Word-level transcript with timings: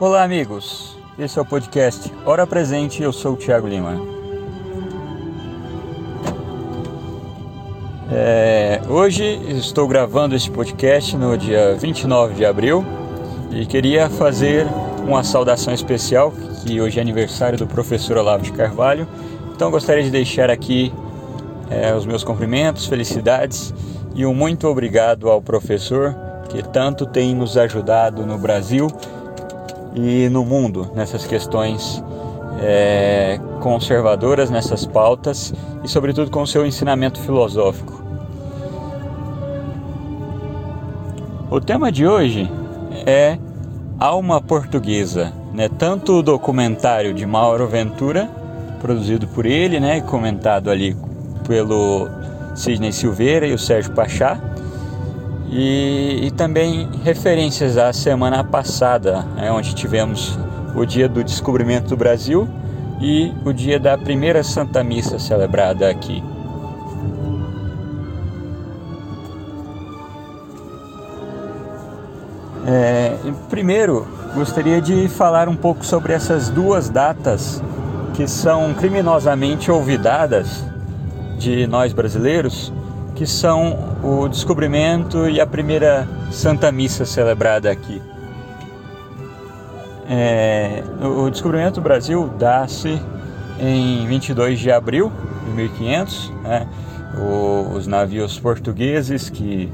Olá, 0.00 0.22
amigos. 0.22 0.96
Esse 1.18 1.40
é 1.40 1.42
o 1.42 1.44
podcast 1.44 2.12
Hora 2.24 2.46
Presente. 2.46 3.02
Eu 3.02 3.12
sou 3.12 3.32
o 3.32 3.36
Thiago 3.36 3.66
Lima. 3.66 4.00
É, 8.08 8.80
hoje 8.88 9.24
estou 9.56 9.88
gravando 9.88 10.36
este 10.36 10.52
podcast 10.52 11.16
no 11.16 11.36
dia 11.36 11.74
29 11.74 12.34
de 12.34 12.46
abril 12.46 12.84
e 13.50 13.66
queria 13.66 14.08
fazer 14.08 14.68
uma 15.04 15.24
saudação 15.24 15.74
especial, 15.74 16.32
que 16.64 16.80
hoje 16.80 17.00
é 17.00 17.02
aniversário 17.02 17.58
do 17.58 17.66
professor 17.66 18.18
Olavo 18.18 18.44
de 18.44 18.52
Carvalho. 18.52 19.04
Então 19.52 19.68
gostaria 19.68 20.04
de 20.04 20.10
deixar 20.10 20.48
aqui 20.48 20.94
é, 21.68 21.92
os 21.92 22.06
meus 22.06 22.22
cumprimentos, 22.22 22.86
felicidades 22.86 23.74
e 24.14 24.24
um 24.24 24.32
muito 24.32 24.68
obrigado 24.68 25.28
ao 25.28 25.42
professor 25.42 26.14
que 26.48 26.62
tanto 26.62 27.04
tem 27.04 27.34
nos 27.34 27.56
ajudado 27.56 28.24
no 28.24 28.38
Brasil 28.38 28.86
e 30.06 30.28
no 30.28 30.44
mundo 30.44 30.90
nessas 30.94 31.26
questões 31.26 32.02
é, 32.60 33.40
conservadoras, 33.60 34.50
nessas 34.50 34.86
pautas 34.86 35.52
e, 35.82 35.88
sobretudo, 35.88 36.30
com 36.30 36.42
o 36.42 36.46
seu 36.46 36.66
ensinamento 36.66 37.20
filosófico. 37.20 38.02
O 41.50 41.60
tema 41.60 41.90
de 41.90 42.06
hoje 42.06 42.50
é 43.06 43.38
Alma 43.98 44.40
Portuguesa, 44.40 45.32
né? 45.52 45.68
tanto 45.68 46.18
o 46.18 46.22
documentário 46.22 47.14
de 47.14 47.24
Mauro 47.24 47.66
Ventura, 47.66 48.30
produzido 48.80 49.26
por 49.26 49.46
ele 49.46 49.80
né? 49.80 49.98
e 49.98 50.02
comentado 50.02 50.70
ali 50.70 50.96
pelo 51.46 52.08
Sidney 52.54 52.92
Silveira 52.92 53.46
e 53.46 53.54
o 53.54 53.58
Sérgio 53.58 53.92
Pachá, 53.92 54.38
e, 55.50 56.26
e 56.26 56.30
também 56.30 56.88
referências 57.02 57.76
à 57.76 57.92
semana 57.92 58.44
passada, 58.44 59.22
né, 59.36 59.50
onde 59.50 59.74
tivemos 59.74 60.38
o 60.74 60.84
dia 60.84 61.08
do 61.08 61.24
descobrimento 61.24 61.88
do 61.88 61.96
Brasil 61.96 62.48
e 63.00 63.32
o 63.44 63.52
dia 63.52 63.78
da 63.78 63.96
primeira 63.96 64.42
Santa 64.42 64.82
Missa 64.84 65.18
celebrada 65.18 65.88
aqui. 65.88 66.22
É, 72.66 73.16
primeiro, 73.48 74.06
gostaria 74.34 74.80
de 74.80 75.08
falar 75.08 75.48
um 75.48 75.56
pouco 75.56 75.86
sobre 75.86 76.12
essas 76.12 76.50
duas 76.50 76.90
datas 76.90 77.62
que 78.12 78.28
são 78.28 78.74
criminosamente 78.74 79.70
olvidadas 79.70 80.64
de 81.38 81.66
nós 81.66 81.92
brasileiros, 81.92 82.72
que 83.14 83.26
são 83.26 83.87
o 84.02 84.28
descobrimento 84.28 85.28
e 85.28 85.40
a 85.40 85.46
primeira 85.46 86.06
Santa 86.30 86.70
Missa 86.70 87.04
celebrada 87.04 87.70
aqui. 87.70 88.00
É, 90.08 90.82
o 91.02 91.28
descobrimento 91.28 91.74
do 91.74 91.80
Brasil 91.82 92.30
dá-se 92.38 93.00
em 93.60 94.06
22 94.06 94.58
de 94.58 94.70
abril 94.70 95.12
de 95.44 95.50
1500. 95.50 96.32
Né? 96.42 96.66
O, 97.18 97.74
os 97.74 97.86
navios 97.86 98.38
portugueses 98.38 99.28
que 99.28 99.70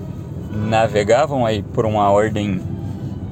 navegavam 0.50 1.44
aí 1.44 1.62
por 1.62 1.84
uma 1.84 2.11
ordem 2.11 2.61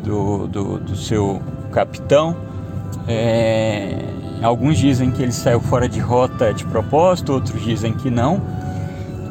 do, 0.05 0.47
do, 0.47 0.79
do 0.79 0.97
seu 0.97 1.41
capitão. 1.71 2.37
É, 3.09 3.99
alguns 4.43 4.79
dizem 4.79 5.11
que 5.11 5.23
ele 5.23 5.33
saiu 5.33 5.61
fora 5.61 5.89
de 5.89 5.99
rota 5.99 6.53
de 6.53 6.65
propósito, 6.67 7.33
outros 7.33 7.63
dizem 7.63 7.93
que 7.93 8.11
não, 8.11 8.41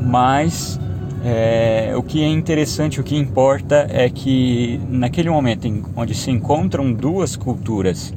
mas 0.02 0.80
é, 1.23 1.94
o 1.95 2.02
que 2.02 2.23
é 2.23 2.27
interessante, 2.27 3.00
o 3.00 3.03
que 3.03 3.16
importa 3.16 3.88
é 3.89 4.09
que 4.09 4.80
naquele 4.89 5.30
momento 5.30 5.66
em 5.67 5.83
onde 5.95 6.16
se 6.16 6.31
encontram 6.31 6.91
duas 6.91 7.36
culturas, 7.36 8.13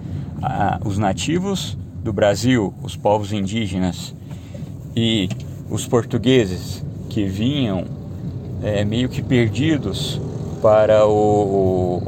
os 0.84 0.98
nativos 0.98 1.77
do 2.02 2.12
Brasil, 2.12 2.74
os 2.83 2.96
povos 2.96 3.33
indígenas 3.33 4.14
e 4.95 5.29
os 5.70 5.86
portugueses 5.86 6.84
que 7.08 7.24
vinham 7.24 7.84
é, 8.62 8.84
meio 8.84 9.08
que 9.08 9.23
perdidos 9.23 10.20
para, 10.62 11.06
o, 11.06 12.02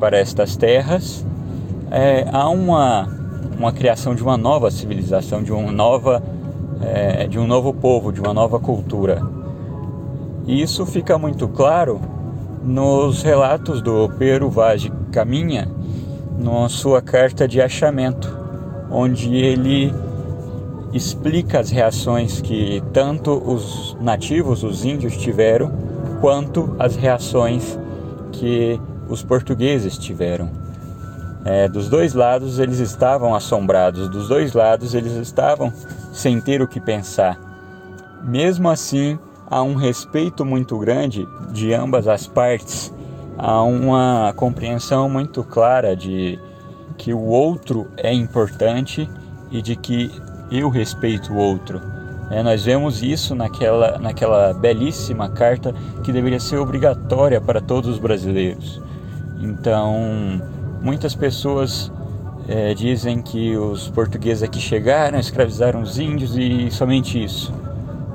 para 0.00 0.18
estas 0.18 0.56
terras, 0.56 1.24
é, 1.90 2.26
há 2.32 2.48
uma, 2.48 3.08
uma 3.58 3.72
criação 3.72 4.14
de 4.14 4.22
uma 4.22 4.36
nova 4.36 4.70
civilização, 4.70 5.42
de, 5.42 5.52
uma 5.52 5.70
nova, 5.70 6.22
é, 6.82 7.26
de 7.26 7.38
um 7.38 7.46
novo 7.46 7.72
povo, 7.72 8.12
de 8.12 8.20
uma 8.20 8.32
nova 8.32 8.58
cultura. 8.58 9.22
E 10.48 10.62
isso 10.62 10.86
fica 10.86 11.18
muito 11.18 11.46
claro 11.46 12.00
nos 12.64 13.22
relatos 13.22 13.82
do 13.82 14.08
Pero 14.18 14.48
Vaz 14.48 14.90
Caminha, 15.12 15.68
na 16.38 16.70
sua 16.70 17.02
carta 17.02 17.46
de 17.46 17.60
achamento, 17.60 18.34
onde 18.90 19.36
ele 19.36 19.92
explica 20.90 21.60
as 21.60 21.68
reações 21.70 22.40
que 22.40 22.82
tanto 22.94 23.30
os 23.30 23.94
nativos, 24.00 24.64
os 24.64 24.86
índios 24.86 25.18
tiveram, 25.18 25.70
quanto 26.18 26.74
as 26.78 26.96
reações 26.96 27.78
que 28.32 28.80
os 29.06 29.22
portugueses 29.22 29.98
tiveram. 29.98 30.48
É, 31.44 31.68
dos 31.68 31.90
dois 31.90 32.14
lados 32.14 32.58
eles 32.58 32.78
estavam 32.78 33.34
assombrados, 33.34 34.08
dos 34.08 34.28
dois 34.28 34.54
lados 34.54 34.94
eles 34.94 35.12
estavam 35.12 35.70
sem 36.10 36.40
ter 36.40 36.62
o 36.62 36.66
que 36.66 36.80
pensar. 36.80 37.38
Mesmo 38.24 38.70
assim, 38.70 39.18
há 39.50 39.62
um 39.62 39.74
respeito 39.74 40.44
muito 40.44 40.78
grande 40.78 41.26
de 41.52 41.72
ambas 41.72 42.06
as 42.06 42.26
partes, 42.26 42.92
há 43.36 43.62
uma 43.62 44.32
compreensão 44.36 45.08
muito 45.08 45.42
clara 45.42 45.96
de 45.96 46.38
que 46.96 47.14
o 47.14 47.22
outro 47.22 47.86
é 47.96 48.12
importante 48.12 49.08
e 49.50 49.62
de 49.62 49.76
que 49.76 50.10
eu 50.50 50.68
respeito 50.68 51.32
o 51.32 51.36
outro. 51.36 51.80
É, 52.30 52.42
nós 52.42 52.64
vemos 52.64 53.02
isso 53.02 53.34
naquela, 53.34 53.98
naquela 53.98 54.52
belíssima 54.52 55.30
carta 55.30 55.74
que 56.04 56.12
deveria 56.12 56.40
ser 56.40 56.58
obrigatória 56.58 57.40
para 57.40 57.60
todos 57.60 57.88
os 57.88 57.98
brasileiros. 57.98 58.82
Então, 59.40 60.42
muitas 60.82 61.14
pessoas 61.14 61.90
é, 62.46 62.74
dizem 62.74 63.22
que 63.22 63.56
os 63.56 63.88
portugueses 63.88 64.42
aqui 64.42 64.60
chegaram, 64.60 65.18
escravizaram 65.18 65.80
os 65.80 65.98
índios 65.98 66.36
e 66.36 66.70
somente 66.70 67.22
isso. 67.22 67.52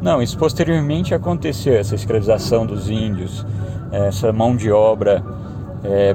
Não, 0.04 0.22
isso 0.22 0.38
posteriormente 0.38 1.16
aconteceu, 1.16 1.78
essa 1.78 1.96
escravização 1.96 2.66
dos 2.66 2.90
índios, 2.90 3.46
essa 3.90 4.34
mão 4.34 4.54
de 4.54 4.70
obra 4.70 5.24
é, 5.82 6.14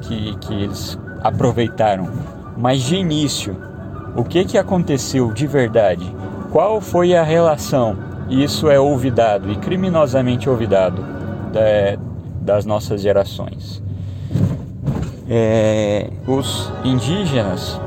que, 0.00 0.36
que 0.38 0.52
eles 0.52 0.98
aproveitaram. 1.22 2.10
Mas 2.58 2.82
de 2.82 2.96
início, 2.96 3.56
o 4.16 4.24
que, 4.24 4.44
que 4.44 4.58
aconteceu 4.58 5.32
de 5.32 5.46
verdade? 5.46 6.04
Qual 6.50 6.80
foi 6.80 7.14
a 7.14 7.22
relação? 7.22 7.96
Isso 8.28 8.68
é 8.68 8.80
olvidado 8.80 9.52
e 9.52 9.56
criminosamente 9.56 10.50
olvidado 10.50 11.00
da, 11.52 11.96
das 12.40 12.64
nossas 12.64 13.00
gerações. 13.00 13.80
É, 15.28 16.10
os 16.26 16.72
indígenas 16.82 17.80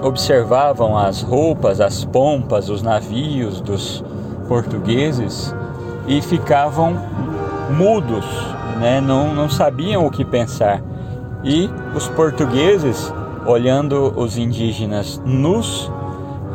observavam 0.00 0.96
as 0.96 1.22
roupas, 1.22 1.80
as 1.80 2.04
pompas, 2.04 2.68
os 2.68 2.82
navios 2.82 3.60
dos, 3.60 4.04
portugueses 4.48 5.54
e 6.06 6.20
ficavam 6.20 6.96
mudos, 7.70 8.24
né? 8.78 9.00
não, 9.00 9.34
não 9.34 9.48
sabiam 9.48 10.06
o 10.06 10.10
que 10.10 10.24
pensar. 10.24 10.82
E 11.42 11.68
os 11.94 12.08
portugueses, 12.08 13.12
olhando 13.46 14.12
os 14.16 14.36
indígenas 14.38 15.20
nus, 15.24 15.90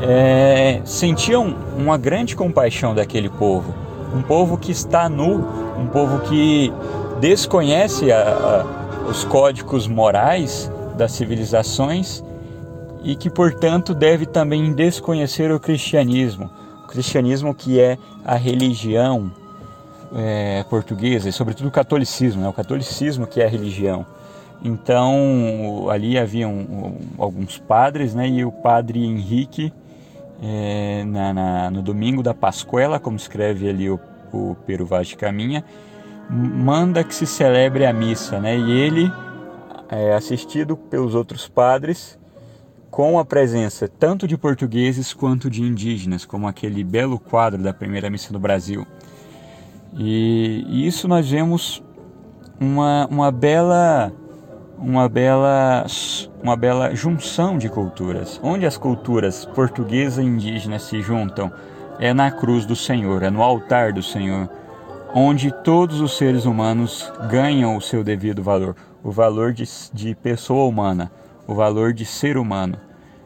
é, 0.02 0.82
sentiam 0.86 1.56
uma 1.78 1.98
grande 1.98 2.36
compaixão 2.36 2.96
daquele 2.96 3.30
povo. 3.30 3.74
Um 4.16 4.22
povo 4.22 4.58
que 4.58 4.72
está 4.72 5.08
nu, 5.08 5.46
um 5.78 5.88
povo 5.88 6.20
que 6.22 6.74
desconhece 7.20 8.12
a, 8.12 8.66
a, 9.06 9.10
os 9.10 9.24
códigos 9.24 9.88
morais 9.88 10.72
das 10.98 11.12
civilizações 11.12 12.24
e 13.04 13.16
que, 13.16 13.30
portanto, 13.30 13.94
deve 13.94 14.25
também 14.25 14.74
desconhecer 14.74 15.52
o 15.52 15.60
cristianismo 15.60 16.50
cristianismo 16.89 17.53
que 17.53 17.80
é 17.80 17.97
a 18.25 18.36
religião 18.36 19.31
é, 20.15 20.63
portuguesa 20.69 21.30
e 21.30 21.31
sobretudo 21.31 21.68
o 21.68 21.71
catolicismo, 21.71 22.41
né? 22.41 22.50
o 22.50 22.53
catolicismo 22.53 23.27
que 23.27 23.41
é 23.41 23.45
a 23.45 23.50
religião. 23.50 24.06
Então 24.62 25.88
ali 25.89 26.18
haviam 26.18 26.97
alguns 27.18 27.57
padres, 27.57 28.13
né? 28.13 28.27
E 28.27 28.44
o 28.44 28.51
padre 28.51 29.06
Henrique 29.06 29.71
é, 30.44 31.06
na, 31.06 31.33
na, 31.33 31.71
no 31.71 31.81
domingo 31.81 32.21
da 32.21 32.33
Pascuela, 32.33 33.00
como 33.00 33.15
escreve 33.15 33.69
ali 33.69 33.89
o, 33.89 33.97
o 34.33 34.57
Pero 34.65 34.86
Vaz 34.86 35.07
de 35.07 35.15
Caminha, 35.15 35.63
manda 36.30 37.06
que 37.06 37.15
se 37.15 37.25
celebre 37.25 37.86
a 37.86 37.94
missa, 37.94 38.39
né? 38.39 38.57
E 38.57 38.71
ele 38.71 39.09
é 39.89 40.13
assistido 40.13 40.75
pelos 40.75 41.15
outros 41.15 41.47
padres 41.47 42.19
com 42.89 43.19
a 43.19 43.25
presença 43.25 43.88
tanto 43.88 44.27
de 44.27 44.38
portugueses 44.38 45.13
quanto 45.13 45.50
de 45.50 45.62
indígenas, 45.62 46.25
como 46.25 46.47
aquele 46.47 46.83
belo 46.83 47.19
quadro 47.19 47.62
da 47.62 47.74
primeira 47.74 48.09
missa 48.09 48.33
do 48.33 48.39
Brasil. 48.39 48.86
E, 49.97 50.65
e 50.68 50.88
isso 50.88 51.07
nós 51.07 51.30
vemos 51.30 51.83
uma, 52.59 53.07
uma 53.07 53.31
bela 53.31 54.12
uma 54.81 55.09
bela, 55.09 55.86
uma 56.41 56.56
bela 56.56 56.95
junção 56.95 57.57
de 57.57 57.68
culturas. 57.68 58.39
Onde 58.41 58.65
as 58.65 58.77
culturas 58.77 59.45
portuguesa 59.45 60.21
e 60.21 60.25
indígena 60.25 60.80
se 60.80 61.01
juntam 61.01 61.51
é 62.00 62.13
na 62.13 62.31
cruz 62.31 62.65
do 62.65 62.75
Senhor, 62.75 63.24
é 63.24 63.30
no 63.30 63.44
altar 63.44 63.91
do 63.91 64.01
Senhor, 64.01 64.50
onde 65.13 65.51
todos 65.63 66.00
os 66.00 66.18
seres 66.18 66.45
humanos 66.45 67.12
ganham 67.30 67.75
o 67.75 67.81
seu 67.81 68.03
devido 68.03 68.41
valor, 68.41 68.75
o 69.03 69.12
valor 69.12 69.51
de, 69.51 69.65
de 69.94 70.15
pessoa 70.15 70.65
humana, 70.65 71.12
o 71.50 71.56
valor 71.56 71.94
de 71.94 72.06
ser 72.06 72.38
humano. 72.38 72.78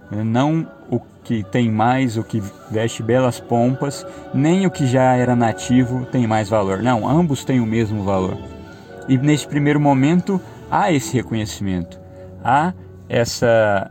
Não 0.10 0.66
o 0.90 0.98
que 1.25 1.44
tem 1.44 1.70
mais, 1.70 2.16
o 2.16 2.24
que 2.24 2.42
veste 2.72 3.04
belas 3.04 3.42
pompas, 3.42 4.06
nem 4.34 4.66
o 4.66 4.72
que 4.72 4.88
já 4.88 5.14
era 5.14 5.36
nativo 5.36 6.06
tem 6.06 6.25
mais 6.25 6.48
valor. 6.48 6.81
Não, 6.81 7.08
ambos 7.08 7.44
têm 7.44 7.60
o 7.60 7.66
mesmo 7.66 8.02
valor. 8.04 8.38
E 9.10 9.18
neste 9.18 9.46
primeiro 9.46 9.80
momento, 9.80 10.40
há 10.72 10.90
esse 10.90 11.14
reconhecimento, 11.14 12.00
há 12.42 12.74
essa, 13.10 13.90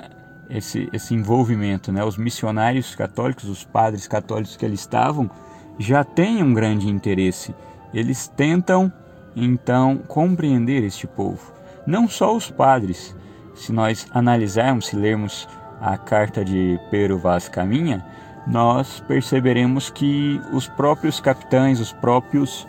esse, 0.49 0.88
esse 0.94 1.14
envolvimento. 1.14 1.93
Né? 1.93 2.02
Os 2.02 2.17
missionários 2.17 2.94
católicos, 2.94 3.44
os 3.44 3.64
padres 3.64 4.08
católicos 4.08 4.56
que 4.56 4.64
ali 4.64 4.76
estavam, 4.76 5.31
já 5.79 6.05
têm 6.05 6.43
um 6.43 6.55
grande 6.55 6.88
interesse. 6.88 7.55
Eles 7.93 8.29
tentam, 8.29 8.90
então, 9.37 9.99
compreender 10.08 10.82
este 10.84 11.06
povo. 11.06 11.52
Não 11.87 12.08
só 12.08 12.34
os 12.34 12.50
padres. 12.50 13.14
Se 13.54 13.72
nós 13.72 14.06
analisarmos, 14.12 14.87
se 14.87 14.96
lermos 14.96 15.49
a 15.81 15.96
carta 15.96 16.44
de 16.44 16.78
Pero 16.90 17.19
Vaz 17.19 17.49
Caminha, 17.49 18.04
nós 18.46 19.02
perceberemos 19.06 19.90
que 19.90 20.40
os 20.52 20.69
próprios 20.69 21.20
capitães, 21.20 21.81
os 21.81 21.93
próprios 21.93 22.66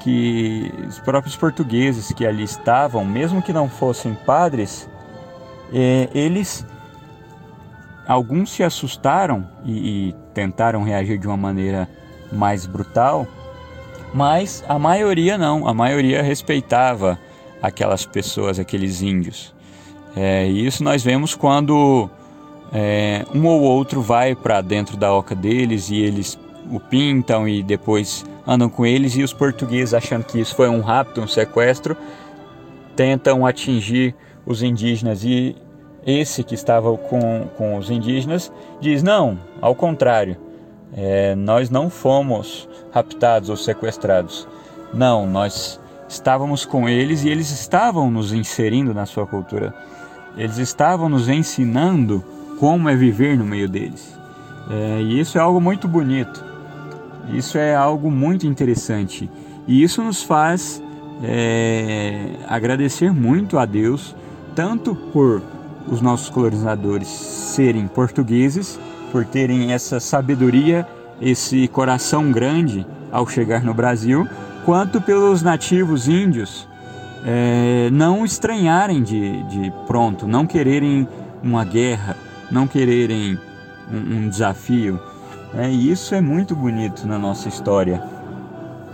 que 0.00 0.72
os 0.88 0.98
próprios 0.98 1.36
portugueses 1.36 2.12
que 2.12 2.26
ali 2.26 2.42
estavam, 2.42 3.04
mesmo 3.04 3.40
que 3.40 3.52
não 3.52 3.68
fossem 3.68 4.14
padres, 4.26 4.88
é, 5.72 6.08
eles 6.12 6.66
alguns 8.06 8.50
se 8.50 8.64
assustaram 8.64 9.48
e, 9.64 10.08
e 10.08 10.14
tentaram 10.34 10.82
reagir 10.82 11.18
de 11.18 11.26
uma 11.28 11.36
maneira 11.36 11.88
mais 12.32 12.66
brutal, 12.66 13.28
mas 14.12 14.64
a 14.68 14.78
maioria 14.78 15.38
não, 15.38 15.68
a 15.68 15.74
maioria 15.74 16.20
respeitava 16.20 17.18
aquelas 17.62 18.04
pessoas, 18.04 18.58
aqueles 18.58 19.02
índios. 19.02 19.54
É, 20.14 20.46
e 20.48 20.66
isso 20.66 20.84
nós 20.84 21.02
vemos 21.02 21.34
quando 21.34 22.08
é, 22.72 23.24
um 23.34 23.46
ou 23.46 23.60
outro 23.62 24.00
vai 24.00 24.34
para 24.34 24.60
dentro 24.60 24.96
da 24.96 25.12
oca 25.12 25.34
deles 25.34 25.90
e 25.90 25.96
eles 25.96 26.38
o 26.70 26.78
pintam 26.78 27.48
e 27.48 27.62
depois 27.62 28.24
andam 28.46 28.68
com 28.68 28.84
eles 28.84 29.16
e 29.16 29.22
os 29.22 29.32
portugueses 29.32 29.94
achando 29.94 30.24
que 30.24 30.40
isso 30.40 30.54
foi 30.54 30.68
um 30.68 30.80
rapto, 30.80 31.20
um 31.20 31.26
sequestro, 31.26 31.96
tentam 32.96 33.46
atingir 33.46 34.14
os 34.46 34.62
indígenas. 34.62 35.24
E 35.24 35.56
esse 36.06 36.42
que 36.42 36.54
estava 36.54 36.96
com, 36.96 37.46
com 37.56 37.76
os 37.76 37.90
indígenas 37.90 38.52
diz 38.80 39.02
não, 39.02 39.38
ao 39.60 39.74
contrário, 39.74 40.36
é, 40.94 41.34
nós 41.34 41.70
não 41.70 41.88
fomos 41.88 42.68
raptados 42.92 43.48
ou 43.48 43.56
sequestrados, 43.56 44.46
não, 44.92 45.26
nós 45.26 45.80
estávamos 46.08 46.66
com 46.66 46.88
eles 46.88 47.24
e 47.24 47.28
eles 47.28 47.50
estavam 47.50 48.10
nos 48.10 48.32
inserindo 48.32 48.92
na 48.92 49.06
sua 49.06 49.26
cultura, 49.26 49.74
eles 50.36 50.58
estavam 50.58 51.08
nos 51.08 51.28
ensinando 51.28 52.24
como 52.58 52.88
é 52.88 52.94
viver 52.94 53.36
no 53.36 53.44
meio 53.44 53.68
deles. 53.68 54.18
É, 54.70 55.00
e 55.02 55.20
isso 55.20 55.38
é 55.38 55.40
algo 55.40 55.60
muito 55.60 55.88
bonito. 55.88 56.44
Isso 57.32 57.58
é 57.58 57.74
algo 57.74 58.10
muito 58.10 58.46
interessante 58.46 59.30
e 59.66 59.82
isso 59.82 60.02
nos 60.02 60.22
faz 60.22 60.82
é, 61.22 62.30
agradecer 62.48 63.12
muito 63.12 63.58
a 63.58 63.64
Deus, 63.64 64.14
tanto 64.54 64.94
por 64.94 65.42
os 65.86 66.00
nossos 66.00 66.28
colonizadores 66.28 67.08
serem 67.08 67.86
portugueses, 67.86 68.78
por 69.10 69.24
terem 69.24 69.72
essa 69.72 70.00
sabedoria, 70.00 70.86
esse 71.20 71.68
coração 71.68 72.32
grande 72.32 72.86
ao 73.10 73.26
chegar 73.26 73.62
no 73.62 73.74
Brasil, 73.74 74.26
quanto 74.64 75.00
pelos 75.00 75.42
nativos 75.42 76.08
índios 76.08 76.68
é, 77.24 77.88
não 77.90 78.24
estranharem 78.24 79.02
de, 79.02 79.42
de 79.44 79.72
pronto, 79.86 80.26
não 80.26 80.46
quererem 80.46 81.08
uma 81.42 81.64
guerra, 81.64 82.16
não 82.50 82.66
quererem 82.66 83.38
um, 83.90 84.16
um 84.16 84.28
desafio. 84.28 85.00
É, 85.54 85.70
e 85.70 85.90
isso 85.90 86.14
é 86.14 86.20
muito 86.20 86.56
bonito 86.56 87.06
na 87.06 87.18
nossa 87.18 87.48
história. 87.48 88.02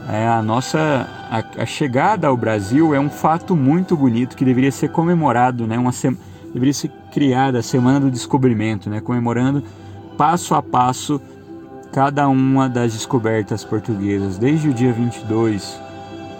É, 0.09 0.27
a 0.27 0.43
nossa 0.43 1.07
a, 1.31 1.63
a, 1.63 1.67
chegada 1.67 2.27
ao 2.27 2.37
Brasil 2.37 2.95
é 2.95 3.01
um 3.01 3.11
fato 3.11 3.55
muito 3.55 3.97
bonito 3.97 4.37
que 4.37 4.45
deveria 4.45 4.73
ser 4.73 4.89
comemorado, 4.89 5.67
né? 5.67 5.79
Uma 5.79 5.93
deveria 6.53 6.73
ser 6.73 6.91
criada 7.13 7.59
a 7.59 7.63
Semana 7.63 8.01
do 8.01 8.11
Descobrimento, 8.11 8.89
né? 8.89 9.01
Comemorando 9.01 9.63
passo 10.17 10.55
a 10.55 10.63
passo 10.63 11.21
cada 11.93 12.29
uma 12.29 12.69
das 12.69 12.93
descobertas 12.93 13.65
portuguesas, 13.65 14.39
desde 14.39 14.69
o 14.69 14.75
dia 14.75 14.93
22, 14.93 15.81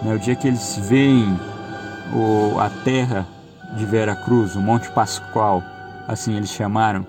né? 0.03 0.15
o 0.15 0.19
dia 0.19 0.35
que 0.35 0.47
eles 0.47 0.79
veem 0.87 1.39
o, 2.13 2.59
a 2.59 2.69
terra 2.69 3.27
de 3.75 3.85
Vera 3.85 4.15
Cruz, 4.15 4.55
o 4.55 4.61
Monte 4.61 4.89
Pascoal, 4.91 5.63
assim 6.07 6.35
eles 6.35 6.49
chamaram, 6.49 7.05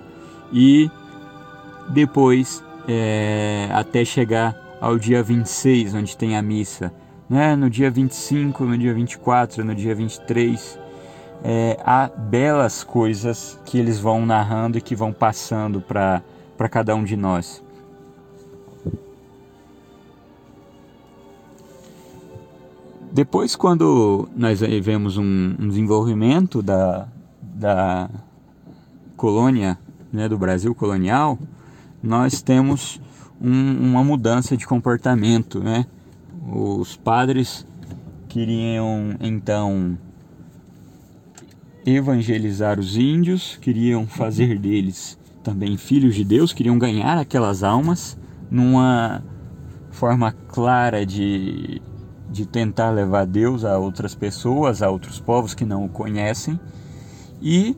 e 0.52 0.90
depois 1.88 2.62
é, 2.88 3.68
até 3.72 4.04
chegar 4.04 4.56
ao 4.80 4.98
dia 4.98 5.22
26, 5.22 5.94
onde 5.94 6.16
tem 6.16 6.36
a 6.36 6.42
missa. 6.42 6.92
Né? 7.28 7.54
No 7.54 7.70
dia 7.70 7.90
25, 7.90 8.64
no 8.64 8.76
dia 8.76 8.92
24, 8.92 9.64
no 9.64 9.74
dia 9.74 9.94
23, 9.94 10.78
é, 11.42 11.78
há 11.84 12.08
belas 12.08 12.82
coisas 12.82 13.58
que 13.64 13.78
eles 13.78 13.98
vão 13.98 14.26
narrando 14.26 14.78
e 14.78 14.80
que 14.80 14.94
vão 14.94 15.12
passando 15.12 15.80
para 15.80 16.22
cada 16.70 16.94
um 16.94 17.04
de 17.04 17.16
nós. 17.16 17.62
Depois, 23.12 23.56
quando 23.56 24.28
nós 24.36 24.60
vemos 24.60 25.16
um, 25.18 25.68
desenvolvimento 25.68 26.62
da, 26.62 27.08
da 27.42 28.08
colônia, 29.16 29.76
né, 30.12 30.28
do 30.28 30.38
Brasil 30.38 30.72
colonial, 30.74 31.36
nós 32.00 32.40
temos 32.40 33.00
um, 33.40 33.90
uma 33.90 34.04
mudança 34.04 34.56
de 34.56 34.64
comportamento, 34.64 35.60
né? 35.60 35.86
Os 36.52 36.96
padres 36.96 37.66
queriam 38.28 39.16
então 39.20 39.98
evangelizar 41.84 42.78
os 42.78 42.96
índios, 42.96 43.58
queriam 43.60 44.06
fazer 44.06 44.56
deles 44.56 45.18
também 45.42 45.76
filhos 45.76 46.14
de 46.14 46.24
Deus, 46.24 46.52
queriam 46.52 46.78
ganhar 46.78 47.18
aquelas 47.18 47.62
almas 47.64 48.16
numa 48.50 49.22
forma 49.90 50.32
clara 50.48 51.04
de, 51.04 51.82
de 52.30 52.46
tentar 52.46 52.90
levar 52.90 53.26
Deus 53.26 53.64
a 53.64 53.76
outras 53.76 54.14
pessoas, 54.14 54.82
a 54.82 54.88
outros 54.88 55.18
povos 55.18 55.52
que 55.52 55.64
não 55.64 55.84
o 55.84 55.88
conhecem. 55.88 56.58
E 57.42 57.76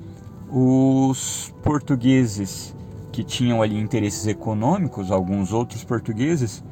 os 0.51 1.53
portugueses 1.63 2.75
que 3.11 3.25
tinham 3.25 3.63
ali 3.63 3.79
interesses 3.79 4.27
econômicos, 4.27 5.11
alguns 5.11 5.53
outros 5.53 5.83
portugueses, 5.85 6.63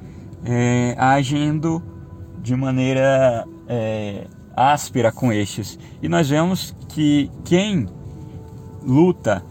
é, 0.44 0.94
agindo 0.98 1.82
de 2.42 2.54
maneira 2.54 3.46
é, 3.68 4.26
áspera 4.54 5.10
com 5.10 5.32
estes. 5.32 5.78
E 6.02 6.08
nós 6.08 6.28
vemos 6.28 6.74
que 6.88 7.30
quem 7.44 7.86
luta 8.82 9.44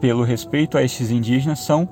pelo 0.00 0.24
respeito 0.24 0.76
a 0.76 0.82
estes 0.82 1.10
indígenas 1.10 1.60
são 1.60 1.88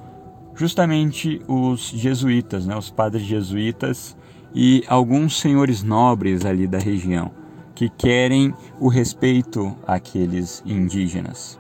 justamente 0.55 1.41
os 1.49 1.89
jesuítas, 1.91 2.67
né, 2.67 2.77
os 2.77 2.91
padres 2.91 3.25
jesuítas 3.25 4.17
e 4.55 4.85
alguns 4.89 5.39
senhores 5.41 5.83
nobres 5.83 6.45
ali 6.45 6.67
da 6.67 6.79
região 6.79 7.31
que 7.75 7.89
querem 7.89 8.53
o 8.79 8.89
respeito 8.89 9.75
àqueles 9.87 10.63
indígenas. 10.67 11.59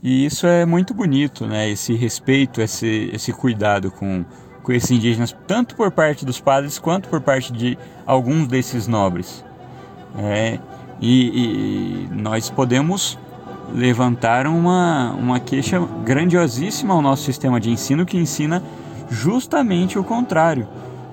E 0.00 0.24
isso 0.24 0.46
é 0.46 0.64
muito 0.64 0.94
bonito, 0.94 1.46
né? 1.46 1.68
Esse 1.68 1.94
respeito, 1.94 2.60
esse, 2.60 3.10
esse 3.12 3.32
cuidado 3.32 3.90
com, 3.90 4.24
com 4.62 4.72
esses 4.72 4.90
indígenas, 4.92 5.36
tanto 5.48 5.74
por 5.74 5.90
parte 5.90 6.24
dos 6.24 6.40
padres 6.40 6.78
quanto 6.78 7.08
por 7.08 7.20
parte 7.20 7.52
de 7.52 7.76
alguns 8.06 8.46
desses 8.46 8.86
nobres. 8.86 9.44
É, 10.16 10.60
e, 11.00 12.06
e, 12.06 12.08
nós 12.14 12.50
podemos 12.50 13.18
levantar 13.74 14.46
uma, 14.46 15.12
uma 15.12 15.40
queixa 15.40 15.80
grandiosíssima 16.04 16.94
ao 16.94 17.02
nosso 17.02 17.24
sistema 17.24 17.58
de 17.58 17.70
ensino 17.70 18.06
que 18.06 18.16
ensina 18.16 18.62
justamente 19.10 19.98
o 19.98 20.04
contrário, 20.04 20.68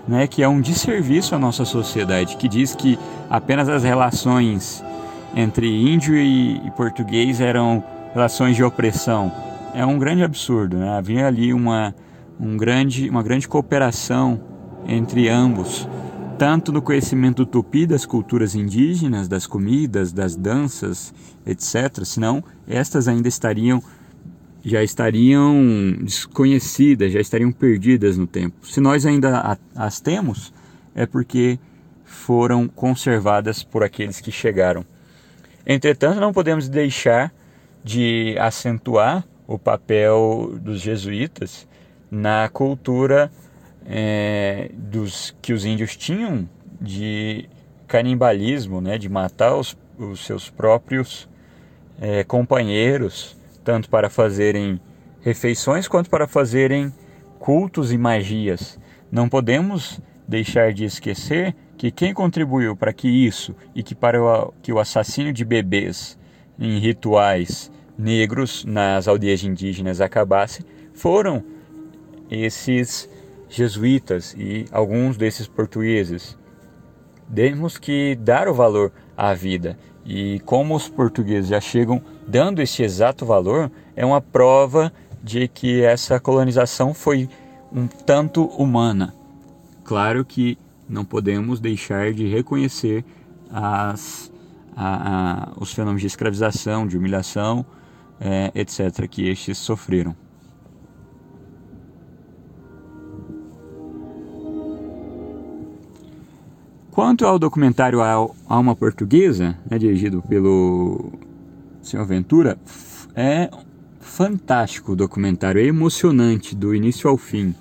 né? 0.08 0.28
que 0.28 0.44
é 0.44 0.48
um 0.48 0.62
desserviço 0.62 1.36
à 1.36 1.40
nossa 1.40 1.66
sociedade, 1.66 2.38
que 2.38 2.48
diz 2.48 2.76
que 2.76 2.98
apenas 3.30 3.70
as 3.70 3.84
relações 3.84 4.84
entre 5.36 5.68
índio 5.68 6.16
e, 6.16 6.72
português 6.76 7.42
eram 7.42 7.84
relações 8.14 8.56
de 8.56 8.64
opressão. 8.64 9.32
É 9.74 9.86
um 9.86 10.00
grande 10.00 10.24
absurdo. 10.24 10.78
Né? 10.78 10.90
Havia 10.98 11.28
ali 11.28 11.54
uma, 11.54 11.94
um 12.40 12.56
grande, 12.56 13.10
uma 13.10 13.22
grande 13.22 13.48
cooperação 13.48 14.40
entre 14.88 15.28
ambos 15.28 15.88
tanto 16.38 16.72
no 16.72 16.82
conhecimento 16.82 17.38
do 17.38 17.46
tupi 17.46 17.86
das 17.86 18.06
culturas 18.06 18.56
indígenas, 18.56 19.28
das 19.28 19.48
comidas, 19.48 20.12
das 20.12 20.36
danças, 20.36 21.14
etc. 21.46 22.04
Senão 22.04 22.44
estas 22.68 23.08
ainda 23.08 23.28
estariam 23.28 23.82
já 24.66 24.84
estariam 24.84 25.96
desconhecidas, 26.02 27.12
já 27.12 27.20
estariam 27.20 27.52
perdidas 27.52 28.18
no 28.18 28.26
tempo. 28.26 28.66
Se 28.66 28.82
nós 28.82 29.06
ainda 29.06 29.60
as 29.76 30.00
temos, 30.02 30.52
é 30.96 31.06
porque 31.06 31.60
foram 32.04 32.68
conservadas 32.68 33.62
por 33.62 33.84
aqueles 33.84 34.20
que 34.20 34.32
chegaram. 34.32 34.84
Entretanto, 35.68 36.20
não 36.20 36.34
podemos 36.34 36.68
deixar 36.68 37.32
de 37.84 38.36
acentuar 38.40 39.24
o 39.48 39.60
papel 39.60 40.58
dos 40.60 40.82
jesuítas 40.82 41.68
na 42.10 42.50
cultura 42.50 43.32
é, 43.86 44.72
dos 44.74 45.36
que 45.44 45.54
os 45.54 45.64
índios 45.64 45.96
tinham 45.96 46.50
de 46.82 47.48
canibalismo, 47.88 48.82
né, 48.82 48.98
de 48.98 49.08
matar 49.08 49.56
os, 49.56 49.78
os 50.00 50.26
seus 50.26 50.50
próprios 50.50 51.30
é, 52.02 52.24
companheiros, 52.24 53.38
tanto 53.66 53.90
para 53.90 54.10
fazerem 54.10 54.80
refeições 55.22 55.88
quanto 55.88 56.10
para 56.10 56.28
fazerem 56.28 56.94
cultos 57.40 57.92
e 57.92 57.98
magias. 57.98 58.80
Não 59.12 59.28
podemos 59.28 60.00
deixar 60.28 60.72
de 60.72 60.86
esquecer 60.86 61.56
que 61.76 61.92
quem 61.92 62.14
contribuiu 62.14 62.76
para 62.76 62.94
que 62.94 63.10
isso 63.10 63.56
e 63.74 63.82
que 63.82 63.96
para 63.96 64.24
o, 64.24 64.54
que 64.62 64.72
o 64.72 64.80
assassínio 64.80 65.34
de 65.34 65.44
bebês 65.44 66.18
em 66.60 66.80
rituais 66.80 67.72
negros 67.98 68.64
nas 68.64 69.08
aldeias 69.08 69.44
indígenas 69.44 70.00
acabasse 70.00 70.64
foram 70.94 71.44
esses 72.30 73.10
jesuítas 73.50 74.36
e 74.38 74.66
alguns 74.72 75.18
desses 75.18 75.48
portugueses. 75.48 76.38
Temos 77.34 77.78
que 77.78 78.16
dar 78.16 78.48
o 78.48 78.54
valor 78.54 78.92
à 79.18 79.34
vida. 79.34 79.78
E 80.06 80.40
como 80.46 80.76
os 80.76 80.88
portugueses 80.88 81.50
já 81.50 81.60
chegam 81.60 82.00
dando 82.27 82.62
esse 82.62 82.84
exato 82.84 83.25
valor, 83.25 83.72
é 83.96 84.05
uma 84.05 84.22
prova 84.22 84.91
de 85.24 85.48
que 85.48 85.82
essa 85.82 86.20
colonização 86.20 86.94
foi 86.94 87.29
um 87.72 87.88
tanto 87.88 88.46
humana. 88.46 89.13
Claro 89.84 90.24
que 90.24 90.58
não 90.88 91.03
podemos 91.03 91.60
deixar 91.60 92.13
de 92.13 92.27
reconhecer 92.27 93.03
as, 93.51 94.32
a, 94.75 95.48
a, 95.48 95.53
os 95.58 95.74
fenômenos 95.74 96.01
de 96.01 96.08
escravização, 96.08 96.88
de 96.88 96.98
humilhação, 96.98 97.65
é, 98.20 98.51
etc., 98.55 99.08
que 99.08 99.27
estes 99.27 99.58
sofreram. 99.58 100.15
Quanto 106.91 107.25
ao 107.25 107.38
documentário 107.38 108.00
Alma 108.48 108.74
Portuguesa, 108.74 109.58
né, 109.70 109.77
dirigido 109.77 110.22
pelo 110.22 111.12
Sr. 111.86 112.04
Ventura, 112.04 112.58
é 113.15 113.50
fantástico 114.00 114.94
o 114.94 114.96
documentário, 114.96 115.62
é 115.62 115.65
emocionante 115.65 116.56
do 116.56 116.74
início 116.74 117.08
ao 117.10 117.15
fim. 117.15 117.54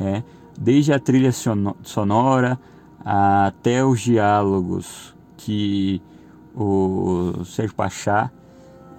É, 0.00 0.22
desde 0.58 0.92
a 0.92 0.98
trilha 0.98 1.30
sonora 1.82 2.58
até 3.04 3.84
os 3.84 4.00
diálogos 4.00 5.14
que 5.36 6.00
o 6.54 7.44
Sérgio 7.44 7.74
Pachá 7.74 8.30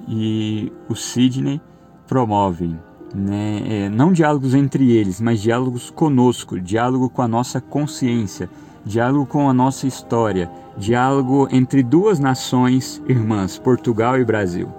e 0.08 0.72
o 0.90 0.96
Sidney 0.96 1.62
promovem. 2.06 2.78
Né? 3.14 3.64
É, 3.66 3.90
não 3.90 4.12
diálogos 4.12 4.54
entre 4.54 4.92
eles, 4.92 5.22
mas 5.22 5.42
diálogos 5.42 5.90
conosco, 5.90 6.60
diálogo 6.60 7.10
com 7.10 7.22
a 7.22 7.28
nossa 7.28 7.62
consciência, 7.62 8.50
diálogo 8.86 9.26
com 9.26 9.50
a 9.50 9.54
nossa 9.54 9.88
história, 9.88 10.50
diálogo 10.78 11.48
entre 11.52 11.82
duas 11.82 12.20
nações 12.20 13.02
irmãs, 13.08 13.58
Portugal 13.58 14.20
e 14.20 14.24
Brasil. 14.24 14.70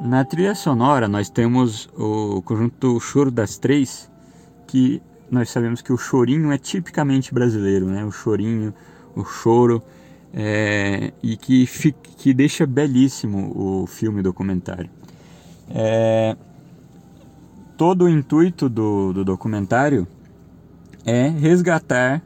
Na 0.00 0.24
trilha 0.24 0.54
sonora 0.54 1.08
nós 1.08 1.30
temos 1.30 1.88
o 1.96 2.42
conjunto 2.42 3.00
Choro 3.00 3.30
das 3.30 3.56
Três, 3.56 4.10
que 4.66 5.00
nós 5.30 5.50
sabemos 5.50 5.80
que 5.80 5.92
o 5.92 5.96
chorinho 5.96 6.52
é 6.52 6.58
tipicamente 6.58 7.32
brasileiro, 7.32 7.86
né? 7.86 8.04
O 8.04 8.12
chorinho, 8.12 8.74
o 9.14 9.24
choro, 9.24 9.82
é, 10.32 11.12
e 11.22 11.36
que, 11.36 11.66
que 12.18 12.34
deixa 12.34 12.66
belíssimo 12.66 13.52
o 13.56 13.86
filme 13.86 14.22
documentário. 14.22 14.90
É, 15.70 16.36
todo 17.76 18.06
o 18.06 18.08
intuito 18.08 18.68
do, 18.68 19.12
do 19.12 19.24
documentário 19.24 20.06
é 21.04 21.28
resgatar 21.28 22.22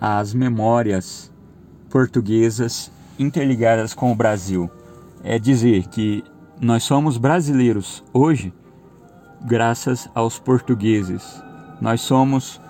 as 0.00 0.34
memórias 0.34 1.32
portuguesas 1.88 2.90
interligadas 3.18 3.94
com 3.94 4.12
o 4.12 4.14
Brasil. 4.14 4.70
É 5.22 5.38
dizer 5.38 5.86
que 5.86 6.22
nós 6.60 6.82
somos 6.82 7.16
brasileiros 7.16 8.02
hoje 8.12 8.52
graças 9.44 10.08
aos 10.14 10.38
portugueses. 10.38 11.42
Nós 11.80 12.00
somos 12.00 12.60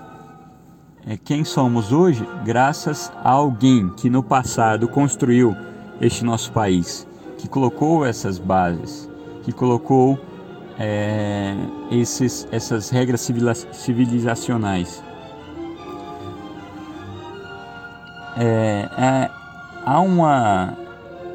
é, 1.07 1.17
quem 1.17 1.45
somos 1.45 1.93
hoje 1.93 2.27
graças 2.45 3.13
a 3.23 3.31
alguém 3.31 3.89
que 3.91 4.11
no 4.11 4.23
passado 4.23 4.89
construiu 4.89 5.57
este 6.01 6.25
nosso 6.25 6.53
país, 6.53 7.07
que 7.39 7.49
colocou 7.49 8.05
essas 8.05 8.39
bases, 8.39 9.09
que 9.43 9.53
colocou 9.53 10.19
é, 10.79 11.55
esses, 11.91 12.47
essas 12.51 12.91
regras 12.91 13.29
civilizacionais. 13.73 15.03
É, 18.39 18.89
é, 18.99 19.31
há 19.85 20.01
uma 20.01 20.77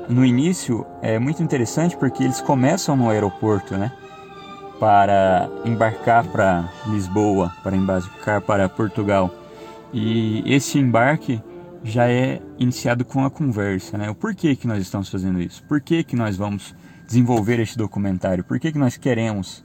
no 0.08 0.26
início 0.26 0.86
é 1.02 1.18
muito 1.18 1.42
interessante 1.42 1.96
porque 1.96 2.24
eles 2.24 2.42
começam 2.42 2.96
no 2.96 3.10
aeroporto, 3.10 3.76
né? 3.78 3.92
Para 4.80 5.50
embarcar 5.64 6.26
para 6.26 6.70
Lisboa, 6.88 7.52
para 7.64 7.76
embarcar 7.76 8.42
para 8.42 8.68
Portugal. 8.68 9.34
E 9.94 10.44
esse 10.46 10.78
embarque 10.80 11.42
já 11.84 12.10
é 12.10 12.42
iniciado 12.60 13.06
com 13.06 13.26
a 13.26 13.30
conversa, 13.30 13.98
né? 13.98 14.10
O 14.10 14.16
porquê 14.16 14.56
que 14.56 14.68
nós 14.68 14.82
estamos 14.82 15.10
fazendo 15.10 15.42
isso? 15.42 15.64
Por 15.64 15.82
que, 15.82 16.04
que 16.04 16.16
nós 16.16 16.36
vamos 16.36 16.76
desenvolver 17.12 17.60
este 17.60 17.78
documentário? 17.78 18.44
Por 18.44 18.58
que, 18.58 18.72
que 18.72 18.80
nós 18.80 18.96
queremos 18.96 19.64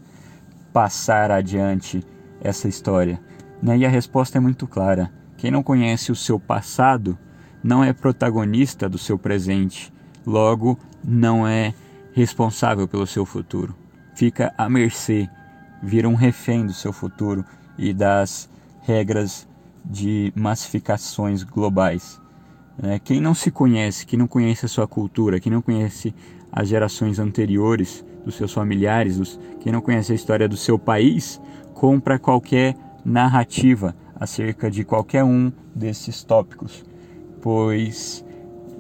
passar 0.72 1.30
adiante 1.30 2.04
essa 2.40 2.66
história? 2.66 3.20
Né? 3.62 3.78
E 3.78 3.86
a 3.86 3.88
resposta 3.88 4.36
é 4.36 4.40
muito 4.40 4.66
clara. 4.66 5.12
Quem 5.36 5.50
não 5.50 5.62
conhece 5.62 6.10
o 6.10 6.16
seu 6.16 6.40
passado 6.40 7.16
não 7.62 7.84
é 7.84 7.92
protagonista 7.92 8.88
do 8.88 8.98
seu 8.98 9.16
presente, 9.16 9.92
logo, 10.26 10.76
não 11.04 11.46
é 11.46 11.72
responsável 12.12 12.88
pelo 12.88 13.06
seu 13.06 13.24
futuro. 13.24 13.76
Fica 14.16 14.52
à 14.58 14.68
mercê, 14.68 15.28
vira 15.80 16.08
um 16.08 16.14
refém 16.14 16.66
do 16.66 16.72
seu 16.72 16.92
futuro 16.92 17.44
e 17.78 17.94
das 17.94 18.48
regras 18.82 19.46
de 19.84 20.32
massificações 20.34 21.44
globais. 21.44 22.20
É, 22.82 22.98
quem 22.98 23.20
não 23.20 23.34
se 23.34 23.50
conhece, 23.50 24.04
quem 24.04 24.18
não 24.18 24.26
conhece 24.26 24.66
a 24.66 24.68
sua 24.68 24.86
cultura, 24.86 25.38
quem 25.38 25.52
não 25.52 25.62
conhece 25.62 26.14
as 26.56 26.68
gerações 26.68 27.18
anteriores 27.18 28.02
dos 28.24 28.34
seus 28.34 28.50
familiares, 28.50 29.18
dos, 29.18 29.38
quem 29.60 29.70
não 29.70 29.82
conhece 29.82 30.10
a 30.12 30.14
história 30.14 30.48
do 30.48 30.56
seu 30.56 30.78
país, 30.78 31.38
compra 31.74 32.18
qualquer 32.18 32.74
narrativa 33.04 33.94
acerca 34.18 34.70
de 34.70 34.82
qualquer 34.82 35.22
um 35.22 35.52
desses 35.74 36.24
tópicos, 36.24 36.82
pois 37.42 38.24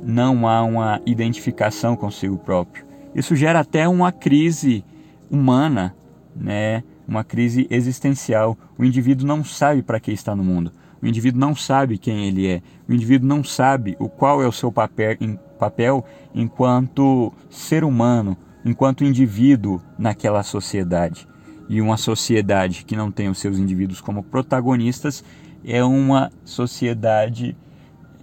não 0.02 0.48
há 0.48 0.62
uma 0.62 1.02
identificação 1.04 1.94
consigo 1.94 2.38
próprio. 2.38 2.86
Isso 3.14 3.36
gera 3.36 3.60
até 3.60 3.86
uma 3.86 4.10
crise 4.10 4.82
humana, 5.30 5.94
né? 6.34 6.82
uma 7.06 7.22
crise 7.22 7.66
existencial. 7.70 8.56
O 8.78 8.84
indivíduo 8.84 9.26
não 9.26 9.44
sabe 9.44 9.82
para 9.82 10.00
que 10.00 10.10
está 10.10 10.34
no 10.34 10.42
mundo. 10.42 10.72
O 11.02 11.06
indivíduo 11.06 11.40
não 11.40 11.54
sabe 11.54 11.98
quem 11.98 12.26
ele 12.26 12.46
é. 12.46 12.62
O 12.88 12.92
indivíduo 12.92 13.28
não 13.28 13.44
sabe 13.44 13.96
o 13.98 14.08
qual 14.08 14.42
é 14.42 14.48
o 14.48 14.52
seu 14.52 14.72
papel, 14.72 15.16
papel 15.56 16.04
enquanto 16.34 17.32
ser 17.50 17.84
humano, 17.84 18.36
enquanto 18.64 19.04
indivíduo 19.04 19.80
naquela 19.98 20.42
sociedade. 20.42 21.26
E 21.68 21.80
uma 21.80 21.96
sociedade 21.96 22.84
que 22.84 22.94
não 22.94 23.10
tem 23.10 23.28
os 23.28 23.38
seus 23.38 23.58
indivíduos 23.58 24.00
como 24.00 24.22
protagonistas 24.22 25.24
é 25.64 25.82
uma 25.82 26.30
sociedade 26.44 27.56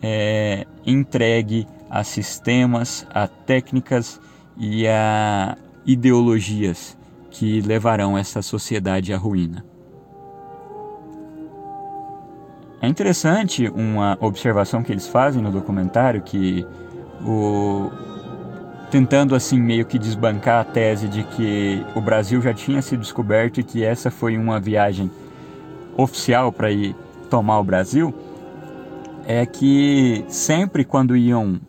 é, 0.01 0.65
entregue 0.85 1.67
a 1.89 2.03
sistemas, 2.03 3.05
a 3.09 3.27
técnicas 3.27 4.19
e 4.57 4.87
a 4.87 5.57
ideologias 5.85 6.97
que 7.29 7.61
levarão 7.61 8.17
essa 8.17 8.41
sociedade 8.41 9.13
à 9.13 9.17
ruína. 9.17 9.65
É 12.81 12.87
interessante 12.87 13.69
uma 13.69 14.17
observação 14.19 14.83
que 14.83 14.91
eles 14.91 15.07
fazem 15.07 15.41
no 15.41 15.49
documentário 15.51 16.21
que 16.21 16.65
o 17.25 17.91
tentando 18.91 19.33
assim 19.33 19.59
meio 19.59 19.85
que 19.85 19.97
desbancar 19.97 20.61
a 20.61 20.63
tese 20.63 21.07
de 21.07 21.23
que 21.23 21.83
o 21.95 22.01
Brasil 22.01 22.39
já 22.41 22.53
tinha 22.53 22.79
sido 22.79 22.99
descoberto 22.99 23.59
e 23.59 23.63
que 23.63 23.83
essa 23.83 24.11
foi 24.11 24.37
uma 24.37 24.59
viagem 24.59 25.09
oficial 25.97 26.51
para 26.51 26.71
ir 26.71 26.95
tomar 27.27 27.59
o 27.59 27.63
Brasil 27.63 28.13
é 29.25 29.45
que 29.45 30.23
sempre 30.27 30.85
quando 30.85 31.15
iam 31.15 31.59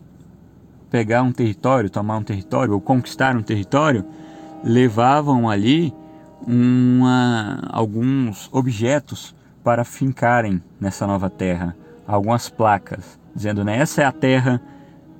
pegar 0.90 1.22
um 1.22 1.32
território, 1.32 1.88
tomar 1.88 2.18
um 2.18 2.22
território 2.22 2.74
ou 2.74 2.80
conquistar 2.80 3.34
um 3.36 3.42
território, 3.42 4.04
levavam 4.62 5.48
ali 5.48 5.94
uma, 6.46 7.62
alguns 7.70 8.48
objetos 8.52 9.34
para 9.62 9.82
fincarem 9.82 10.62
nessa 10.78 11.06
nova 11.06 11.30
terra, 11.30 11.74
algumas 12.06 12.50
placas 12.50 13.18
dizendo, 13.34 13.64
né, 13.64 13.78
essa 13.78 14.02
é 14.02 14.04
a 14.04 14.12
terra 14.12 14.60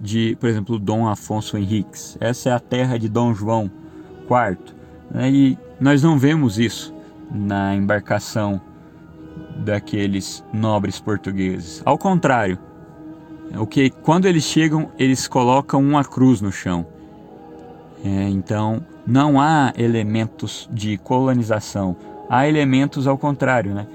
de, 0.00 0.36
por 0.40 0.48
exemplo, 0.48 0.78
Dom 0.78 1.06
Afonso 1.08 1.56
Henriques, 1.56 2.16
essa 2.20 2.50
é 2.50 2.52
a 2.52 2.60
terra 2.60 2.98
de 2.98 3.08
Dom 3.08 3.34
João 3.34 3.70
IV, 4.22 4.74
né, 5.10 5.30
e 5.30 5.58
nós 5.80 6.02
não 6.02 6.18
vemos 6.18 6.58
isso 6.58 6.94
na 7.30 7.74
embarcação 7.74 8.60
daqueles 9.56 10.44
nobres 10.52 11.00
portugueses. 11.00 11.82
Ao 11.84 11.96
contrário, 11.96 12.58
o 13.56 13.66
que 13.66 13.90
quando 13.90 14.26
eles 14.26 14.44
chegam, 14.44 14.90
eles 14.98 15.28
colocam 15.28 15.80
uma 15.80 16.04
cruz 16.04 16.40
no 16.40 16.50
chão. 16.50 16.86
É, 18.04 18.28
então, 18.28 18.84
não 19.06 19.40
há 19.40 19.72
elementos 19.76 20.68
de 20.72 20.98
colonização, 20.98 21.96
há 22.28 22.48
elementos 22.48 23.06
ao 23.06 23.16
contrário, 23.16 23.74
né? 23.74 23.86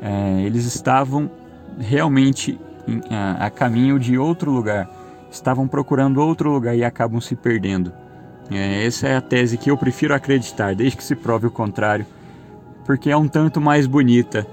É, 0.00 0.42
eles 0.42 0.64
estavam 0.64 1.30
realmente 1.78 2.58
em, 2.86 3.02
a, 3.10 3.46
a, 3.46 3.50
caminho 3.50 3.98
de 3.98 4.16
outro 4.16 4.50
lugar, 4.50 4.88
estavam 5.30 5.68
procurando 5.68 6.22
outro 6.22 6.50
lugar 6.50 6.76
e 6.76 6.84
acabam 6.84 7.20
se 7.20 7.36
perdendo. 7.36 7.92
É, 8.50 8.84
essa 8.86 9.08
é 9.08 9.16
a 9.16 9.20
tese 9.20 9.58
que 9.58 9.70
eu 9.70 9.76
prefiro 9.76 10.14
acreditar, 10.14 10.74
desde 10.74 10.96
que 10.96 11.04
se 11.04 11.14
prove 11.14 11.46
o 11.46 11.50
contrário, 11.50 12.06
porque 12.84 13.10
é 13.10 13.16
um 13.16 13.28
tanto 13.28 13.60
mais 13.60 13.86
bonita 13.86 14.46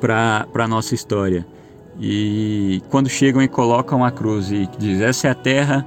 para 0.00 0.46
a 0.54 0.68
nossa 0.68 0.94
história. 0.94 1.46
E 1.98 2.82
quando 2.90 3.08
chegam 3.08 3.42
e 3.42 3.48
colocam 3.48 4.04
a 4.04 4.10
cruz 4.10 4.50
e 4.50 4.68
diz: 4.78 5.00
essa 5.00 5.28
é 5.28 5.30
a 5.30 5.34
terra 5.34 5.86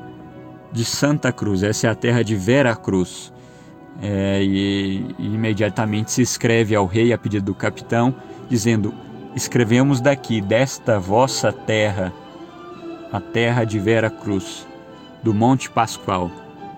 de 0.72 0.84
Santa 0.84 1.32
Cruz, 1.32 1.64
essa 1.64 1.88
é 1.88 1.90
a 1.90 1.96
terra 1.96 2.24
de 2.24 2.36
Vera 2.36 2.76
Cruz. 2.76 3.34
É, 4.02 4.44
e, 4.44 5.16
e 5.18 5.26
imediatamente 5.26 6.12
se 6.12 6.22
escreve 6.22 6.76
ao 6.76 6.86
rei 6.86 7.12
a 7.12 7.18
pedido 7.18 7.46
do 7.46 7.56
capitão, 7.56 8.14
dizendo: 8.50 8.94
Escrevemos 9.36 10.00
daqui, 10.00 10.42
desta 10.42 11.00
vossa 11.00 11.52
terra, 11.52 12.14
a 13.12 13.20
terra 13.20 13.64
de 13.64 13.80
Vera 13.80 14.10
Cruz, 14.10 14.68
do 15.24 15.34
Monte 15.34 15.70
Pascoal. 15.70 16.32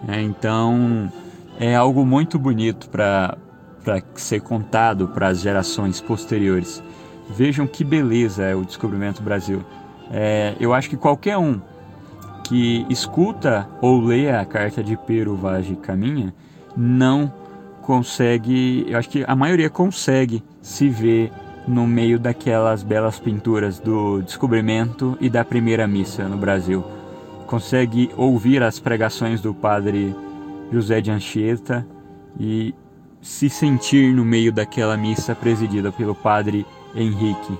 É, 0.07 0.21
então 0.21 1.11
é 1.59 1.75
algo 1.75 2.05
muito 2.05 2.39
bonito 2.39 2.89
para 2.89 3.37
ser 4.15 4.41
contado 4.41 5.07
para 5.09 5.27
as 5.27 5.41
gerações 5.41 5.99
posteriores. 5.99 6.81
Vejam 7.29 7.67
que 7.67 7.83
beleza 7.83 8.43
é 8.43 8.55
o 8.55 8.63
descobrimento 8.63 9.21
Brasil. 9.21 9.63
É, 10.11 10.55
eu 10.59 10.73
acho 10.73 10.89
que 10.89 10.97
qualquer 10.97 11.37
um 11.37 11.61
que 12.43 12.85
escuta 12.89 13.69
ou 13.81 14.01
lê 14.01 14.31
a 14.31 14.43
carta 14.43 14.83
de 14.83 14.97
Pero 14.97 15.35
Vaz 15.35 15.67
Caminha 15.83 16.33
não 16.75 17.31
consegue, 17.81 18.85
eu 18.87 18.97
acho 18.97 19.09
que 19.09 19.23
a 19.27 19.35
maioria 19.35 19.69
consegue 19.69 20.43
se 20.61 20.89
ver 20.89 21.31
no 21.69 21.85
meio 21.85 22.17
daquelas 22.17 22.81
belas 22.81 23.19
pinturas 23.19 23.77
do 23.77 24.23
descobrimento 24.23 25.15
e 25.21 25.29
da 25.29 25.45
primeira 25.45 25.87
missa 25.87 26.27
no 26.27 26.35
Brasil. 26.35 26.83
Consegue 27.45 28.09
ouvir 28.17 28.63
as 28.63 28.79
pregações 28.79 29.39
do 29.39 29.53
padre 29.53 30.15
José 30.71 30.99
de 30.99 31.11
Anchieta 31.11 31.85
e 32.39 32.73
se 33.21 33.51
sentir 33.51 34.15
no 34.15 34.25
meio 34.25 34.51
daquela 34.51 34.97
missa 34.97 35.35
presidida 35.35 35.91
pelo 35.91 36.15
padre 36.15 36.65
Henrique. 36.95 37.55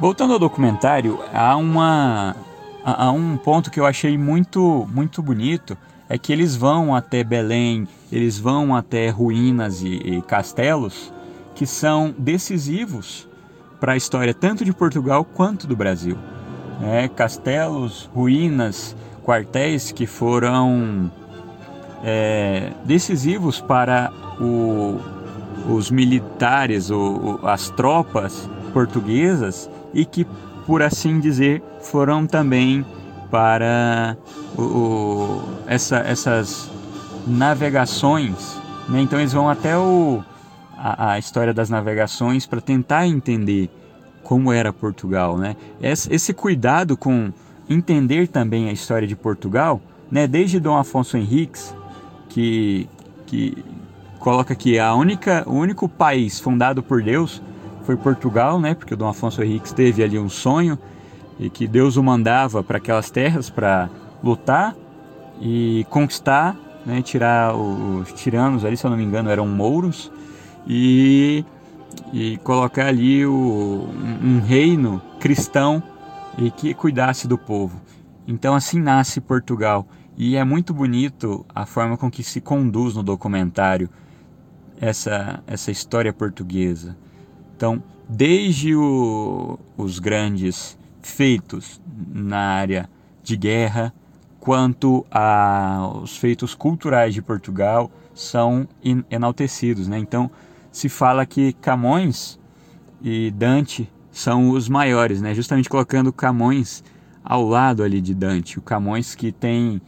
Voltando 0.00 0.32
ao 0.32 0.38
documentário, 0.38 1.18
há, 1.34 1.54
uma, 1.54 2.34
há 2.82 3.10
um 3.10 3.36
ponto 3.36 3.70
que 3.70 3.78
eu 3.78 3.84
achei 3.84 4.16
muito, 4.16 4.88
muito 4.90 5.20
bonito, 5.20 5.76
é 6.08 6.16
que 6.16 6.32
eles 6.32 6.56
vão 6.56 6.94
até 6.94 7.22
Belém, 7.22 7.86
eles 8.10 8.38
vão 8.38 8.74
até 8.74 9.10
ruínas 9.10 9.82
e, 9.82 9.88
e 9.88 10.22
castelos 10.22 11.12
que 11.54 11.66
são 11.66 12.14
decisivos 12.16 13.28
para 13.80 13.92
a 13.92 13.96
história 13.96 14.32
tanto 14.32 14.64
de 14.64 14.72
Portugal 14.72 15.24
quanto 15.24 15.66
do 15.66 15.76
Brasil. 15.76 16.16
É, 16.82 17.08
castelos, 17.08 18.08
ruínas, 18.14 18.96
quartéis 19.24 19.92
que 19.92 20.06
foram 20.06 21.10
é, 22.04 22.72
decisivos 22.84 23.60
para 23.60 24.12
o, 24.40 24.98
os 25.68 25.90
militares, 25.90 26.90
o, 26.90 27.40
as 27.42 27.70
tropas 27.70 28.48
portuguesas 28.72 29.68
e 29.92 30.04
que, 30.04 30.26
por 30.66 30.82
assim 30.82 31.18
dizer, 31.18 31.62
foram 31.80 32.26
também 32.26 32.84
para 33.30 34.16
o, 34.56 34.62
o, 34.62 35.48
essa, 35.66 35.98
essas 35.98 36.70
navegações. 37.26 38.58
Né? 38.88 39.00
Então 39.02 39.18
eles 39.18 39.32
vão 39.32 39.48
até 39.48 39.76
o, 39.76 40.22
a, 40.76 41.12
a 41.12 41.18
história 41.18 41.52
das 41.52 41.68
navegações 41.68 42.46
para 42.46 42.60
tentar 42.60 43.06
entender 43.06 43.70
como 44.22 44.52
era 44.52 44.72
Portugal. 44.72 45.36
Né? 45.38 45.56
Esse, 45.80 46.12
esse 46.12 46.32
cuidado 46.32 46.96
com 46.96 47.32
entender 47.68 48.28
também 48.28 48.68
a 48.68 48.72
história 48.72 49.06
de 49.06 49.14
Portugal, 49.14 49.80
né? 50.10 50.26
desde 50.26 50.58
Dom 50.58 50.76
Afonso 50.76 51.16
Henriques, 51.16 51.74
que, 52.28 52.88
que 53.26 53.64
coloca 54.18 54.54
que 54.54 54.78
a 54.78 54.94
única, 54.94 55.44
o 55.46 55.54
único 55.54 55.88
país 55.88 56.40
fundado 56.40 56.82
por 56.82 57.02
Deus 57.02 57.42
foi 57.84 57.96
Portugal, 57.96 58.60
né? 58.60 58.74
Porque 58.74 58.94
Dom 58.94 59.08
Afonso 59.08 59.42
Henriques 59.42 59.72
teve 59.72 60.02
ali 60.02 60.18
um 60.18 60.28
sonho 60.28 60.78
e 61.38 61.48
que 61.48 61.66
Deus 61.66 61.96
o 61.96 62.02
mandava 62.02 62.62
para 62.62 62.78
aquelas 62.78 63.10
terras 63.10 63.48
para 63.48 63.88
lutar 64.22 64.74
e 65.40 65.86
conquistar, 65.88 66.56
né? 66.84 67.00
Tirar 67.02 67.54
os 67.54 68.12
tiranos 68.12 68.64
ali, 68.64 68.76
se 68.76 68.84
eu 68.84 68.90
não 68.90 68.96
me 68.96 69.04
engano, 69.04 69.30
eram 69.30 69.46
mouros 69.46 70.10
e, 70.66 71.44
e 72.12 72.36
colocar 72.38 72.86
ali 72.86 73.24
o, 73.24 73.88
um 74.22 74.40
reino 74.40 75.00
cristão 75.20 75.82
e 76.36 76.50
que 76.50 76.74
cuidasse 76.74 77.28
do 77.28 77.38
povo. 77.38 77.80
Então 78.26 78.54
assim 78.54 78.80
nasce 78.80 79.20
Portugal. 79.20 79.86
E 80.16 80.34
é 80.34 80.42
muito 80.42 80.74
bonito 80.74 81.46
a 81.54 81.64
forma 81.64 81.96
com 81.96 82.10
que 82.10 82.24
se 82.24 82.40
conduz 82.40 82.96
no 82.96 83.04
documentário 83.04 83.88
essa, 84.80 85.42
essa 85.46 85.70
história 85.70 86.12
portuguesa. 86.12 86.96
Então, 87.56 87.80
desde 88.08 88.74
o, 88.74 89.58
os 89.76 90.00
grandes 90.00 90.76
feitos 91.08 91.80
na 92.12 92.38
área 92.38 92.88
de 93.22 93.36
guerra, 93.36 93.92
quanto 94.38 95.04
aos 95.10 96.16
feitos 96.16 96.54
culturais 96.54 97.12
de 97.12 97.20
Portugal 97.20 97.90
são 98.14 98.68
enaltecidos. 99.10 99.88
Né? 99.88 99.98
Então, 99.98 100.30
se 100.70 100.88
fala 100.88 101.26
que 101.26 101.52
Camões 101.54 102.38
e 103.02 103.30
Dante 103.30 103.90
são 104.10 104.50
os 104.50 104.68
maiores, 104.68 105.20
né? 105.20 105.34
justamente 105.34 105.68
colocando 105.68 106.12
Camões 106.12 106.84
ao 107.24 107.46
lado 107.46 107.82
ali 107.82 108.00
de 108.00 108.14
Dante. 108.14 108.58
O 108.58 108.62
Camões 108.62 109.14
que 109.14 109.32
tem 109.32 109.80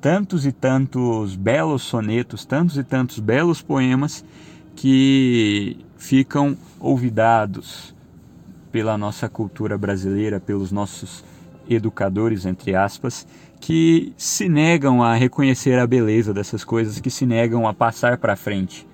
tantos 0.00 0.46
e 0.46 0.52
tantos 0.52 1.34
belos 1.34 1.82
sonetos, 1.82 2.44
tantos 2.44 2.78
e 2.78 2.84
tantos 2.84 3.18
belos 3.18 3.60
poemas 3.60 4.24
que 4.74 5.78
ficam 5.96 6.56
olvidados 6.78 7.95
pela 8.76 8.98
nossa 8.98 9.26
cultura 9.26 9.78
brasileira, 9.78 10.38
pelos 10.38 10.70
nossos 10.70 11.24
educadores, 11.66 12.44
entre 12.44 12.74
aspas, 12.74 13.26
que 13.58 14.12
se 14.18 14.50
negam 14.50 15.02
a 15.02 15.14
reconhecer 15.14 15.78
a 15.78 15.86
beleza 15.86 16.34
dessas 16.34 16.62
coisas, 16.62 17.00
que 17.00 17.08
se 17.08 17.24
negam 17.24 17.66
a 17.66 17.72
passar 17.72 18.18
para 18.18 18.36
frente. 18.36 18.86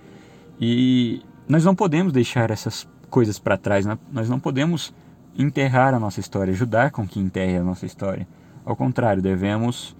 E 0.60 1.20
nós 1.48 1.64
não 1.64 1.74
podemos 1.74 2.12
deixar 2.12 2.52
essas 2.52 2.88
coisas 3.10 3.40
para 3.40 3.58
trás, 3.58 3.84
né? 3.84 3.98
nós 4.12 4.28
não 4.28 4.38
podemos 4.38 4.94
enterrar 5.36 5.94
a 5.94 5.98
nossa 5.98 6.20
história, 6.20 6.52
ajudar 6.52 6.92
com 6.92 7.04
que 7.04 7.18
enterre 7.18 7.56
a 7.56 7.64
nossa 7.64 7.84
história. 7.84 8.24
Ao 8.64 8.76
contrário, 8.76 9.20
devemos 9.20 9.96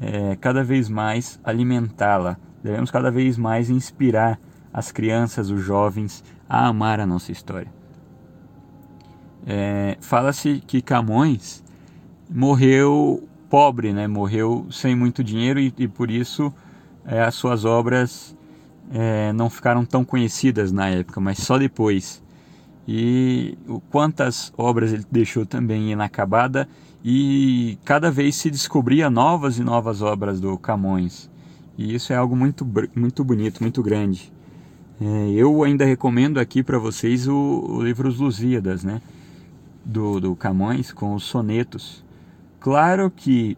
é, 0.00 0.34
cada 0.40 0.64
vez 0.64 0.88
mais 0.88 1.38
alimentá-la, 1.44 2.36
devemos 2.64 2.90
cada 2.90 3.12
vez 3.12 3.38
mais 3.38 3.70
inspirar 3.70 4.40
as 4.72 4.90
crianças, 4.90 5.50
os 5.50 5.62
jovens 5.62 6.24
a 6.48 6.66
amar 6.66 6.98
a 6.98 7.06
nossa 7.06 7.30
história. 7.30 7.78
É, 9.46 9.96
Fala-se 10.00 10.62
que 10.66 10.82
Camões 10.82 11.62
morreu 12.28 13.26
pobre, 13.48 13.92
né? 13.92 14.06
morreu 14.06 14.66
sem 14.70 14.94
muito 14.94 15.24
dinheiro 15.24 15.58
e, 15.58 15.72
e 15.76 15.88
por 15.88 16.10
isso 16.10 16.52
é, 17.04 17.22
as 17.22 17.34
suas 17.34 17.64
obras 17.64 18.36
é, 18.92 19.32
não 19.32 19.50
ficaram 19.50 19.84
tão 19.84 20.04
conhecidas 20.04 20.72
na 20.72 20.88
época, 20.88 21.20
mas 21.20 21.38
só 21.38 21.58
depois. 21.58 22.22
E 22.86 23.56
quantas 23.90 24.52
obras 24.56 24.92
ele 24.92 25.04
deixou 25.10 25.46
também 25.46 25.92
inacabada 25.92 26.68
e 27.04 27.78
cada 27.84 28.10
vez 28.10 28.36
se 28.36 28.50
descobria 28.50 29.08
novas 29.08 29.58
e 29.58 29.62
novas 29.62 30.02
obras 30.02 30.40
do 30.40 30.56
Camões. 30.58 31.30
E 31.78 31.94
isso 31.94 32.12
é 32.12 32.16
algo 32.16 32.36
muito, 32.36 32.66
muito 32.94 33.24
bonito, 33.24 33.60
muito 33.60 33.82
grande. 33.82 34.32
É, 35.00 35.30
eu 35.30 35.62
ainda 35.62 35.84
recomendo 35.84 36.38
aqui 36.38 36.62
para 36.62 36.78
vocês 36.78 37.26
o, 37.26 37.34
o, 37.34 37.82
livro 37.82 38.06
Os 38.08 38.18
Lusíadas, 38.18 38.84
né? 38.84 39.00
Do, 39.84 40.20
do 40.20 40.36
Camões, 40.36 40.92
com 40.92 41.14
os 41.14 41.24
sonetos. 41.24 42.04
Claro 42.60 43.10
que, 43.10 43.56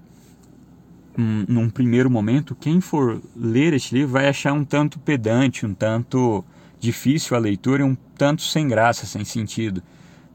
um, 1.18 1.44
num 1.48 1.68
primeiro 1.68 2.08
momento, 2.08 2.54
quem 2.54 2.80
for 2.80 3.20
ler 3.36 3.72
este 3.72 3.94
livro 3.94 4.12
vai 4.12 4.28
achar 4.28 4.52
um 4.52 4.64
tanto 4.64 4.98
pedante, 4.98 5.66
um 5.66 5.74
tanto 5.74 6.44
difícil 6.78 7.36
a 7.36 7.40
leitura 7.40 7.82
e 7.82 7.84
um 7.84 7.96
tanto 8.16 8.42
sem 8.42 8.68
graça, 8.68 9.04
sem 9.04 9.24
sentido. 9.24 9.82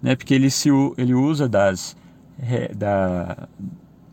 Né? 0.02 0.15
Porque 0.15 0.34
ele, 0.34 0.50
se, 0.52 0.69
ele 0.97 1.13
usa 1.13 1.47
das, 1.47 1.95
da, 2.76 3.47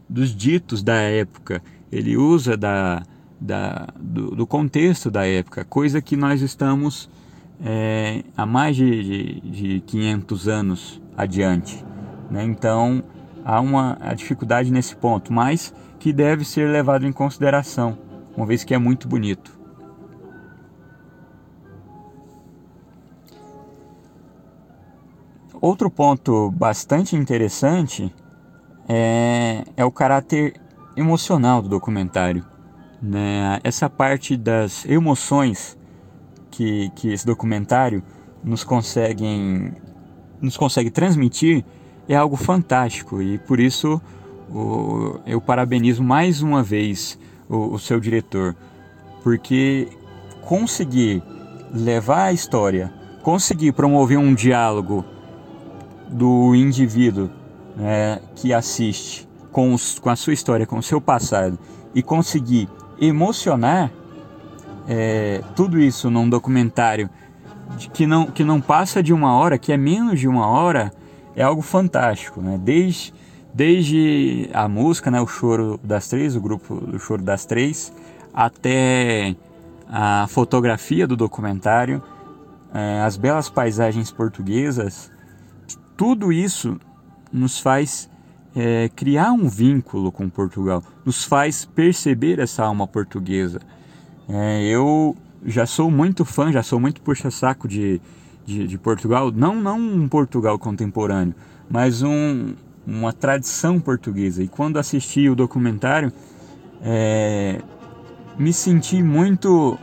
dos 0.09 0.35
ditos 0.35 0.83
da 0.83 0.95
época, 0.95 1.63
ele 1.91 2.17
usa 2.17 2.57
da 2.57 3.03
da, 3.41 3.89
do, 4.01 4.35
do, 4.35 4.47
contexto 4.47 5.11
da 5.11 5.27
época, 5.27 5.65
coisa 5.65 6.01
que 6.01 6.17
nós 6.17 6.41
estamos 6.41 7.11
é, 7.63 8.25
há 8.35 8.47
mais 8.47 8.75
de, 8.75 9.03
de, 9.03 9.41
de 9.41 9.81
500 9.81 10.49
anos 10.49 11.03
adiante. 11.17 11.85
Né? 12.31 12.45
Então 12.45 13.03
há 13.45 13.61
uma 13.61 13.99
dificuldade 14.17 14.71
nesse 14.71 14.97
ponto, 14.97 15.33
mas 15.33 15.75
que 15.99 16.13
deve 16.13 16.45
ser 16.45 16.69
levado 16.71 17.07
em 17.07 17.13
consideração, 17.13 17.99
uma 18.37 18.47
vez 18.47 18.65
que 18.65 18.75
é 18.75 18.79
muito 18.79 19.07
bonito. 19.07 19.59
Outro 25.61 25.91
ponto 25.91 26.51
bastante 26.51 27.17
interessante 27.17 28.15
é, 28.87 29.65
é 29.77 29.85
o 29.85 29.91
caráter 29.91 30.61
emocional 30.95 31.63
do 31.63 31.69
documentário. 31.69 32.45
Né? 33.01 33.59
Essa 33.65 33.89
parte 33.89 34.37
das 34.37 34.85
emoções 34.85 35.79
que, 36.51 36.91
que 36.91 37.13
esse 37.13 37.25
documentário 37.25 38.03
nos 38.43 38.63
conseguem 38.63 39.73
nos 40.45 40.57
consegue 40.57 40.91
transmitir 40.91 41.65
é 42.09 42.15
algo 42.15 42.37
fantástico. 42.37 43.23
E 43.23 43.39
por 43.39 43.59
isso 43.59 44.01
o, 44.51 45.19
eu 45.27 45.41
parabenizo 45.41 46.03
mais 46.03 46.43
uma 46.43 46.63
vez 46.63 47.19
o, 47.49 47.75
o 47.75 47.79
seu 47.79 47.99
diretor 47.99 48.55
porque 49.23 49.89
conseguir 50.43 51.23
levar 51.73 52.25
a 52.25 52.33
história, 52.33 52.93
conseguir 53.23 53.73
promover 53.73 54.19
um 54.19 54.35
diálogo 54.35 55.05
do 56.11 56.55
indivíduo 56.55 57.31
né, 57.75 58.21
que 58.37 58.53
assiste 58.53 59.27
com, 59.51 59.73
os, 59.73 59.99
com 59.99 60.11
a 60.11 60.17
sua 60.17 60.35
história, 60.35 60.67
com 60.67 60.77
o 60.77 60.83
seu 60.83 61.01
passado 61.01 61.59
e 61.95 62.03
conseguir 62.03 62.69
emocionar 63.01 63.91
é, 64.87 65.43
tudo 65.57 65.81
isso 65.81 66.11
num 66.11 66.29
documentário 66.29 67.09
que 67.93 68.07
não, 68.07 68.27
que 68.27 68.45
não 68.45 68.61
passa 68.61 69.03
de 69.03 69.13
uma 69.13 69.35
hora, 69.35 69.59
que 69.59 69.73
é 69.73 69.77
menos 69.77 70.21
de 70.21 70.29
uma 70.29 70.47
hora, 70.47 70.93
é 71.37 71.43
algo 71.43 71.63
fantástico, 71.63 72.41
né? 72.41 72.59
Desde, 72.63 73.13
desde 73.53 74.49
a 74.53 74.69
música, 74.69 75.11
né? 75.11 75.21
O 75.21 75.27
Choro 75.27 75.79
das 75.83 76.09
Três, 76.09 76.37
o 76.37 76.41
grupo 76.41 76.77
do 76.77 76.99
Choro 76.99 77.23
das 77.23 77.45
Três, 77.45 77.93
até 78.33 79.35
a 79.89 80.27
fotografia 80.29 81.07
do 81.07 81.17
documentário, 81.17 82.03
é, 82.73 83.01
as 83.03 83.17
belas 83.17 83.49
paisagens 83.49 84.11
portuguesas, 84.11 85.11
tudo 85.97 86.33
isso 86.33 86.81
nos 87.33 87.59
faz 87.59 88.11
é, 88.55 88.89
criar 88.95 89.33
um 89.33 89.49
vínculo 89.49 90.13
com 90.13 90.29
Portugal, 90.29 90.83
nos 91.05 91.25
faz 91.25 91.65
perceber 91.65 92.39
essa 92.39 92.65
alma 92.65 92.87
portuguesa. 92.87 93.61
É, 94.29 94.63
eu 94.65 95.17
já 95.45 95.67
sou 95.67 95.91
muito 95.91 96.25
fã, 96.25 96.51
já 96.51 96.63
sou 96.63 96.81
muito 96.81 97.01
puxa-saco 97.01 97.69
de, 97.69 98.01
de, 98.45 98.67
de, 98.67 98.79
Portugal, 98.79 99.31
não, 99.31 99.55
não 99.55 99.79
um 99.79 100.09
Portugal 100.09 100.59
contemporâneo, 100.59 101.35
mas 101.69 102.03
um, 102.03 102.55
uma 102.87 103.13
tradição 103.13 103.79
portuguesa. 103.79 104.43
E 104.43 104.49
quando 104.49 104.79
assisti 104.79 105.29
o 105.29 105.35
documentário, 105.35 106.13
é, 106.83 107.61
me 108.39 108.53
senti 108.53 109.03
muito. 109.03 109.79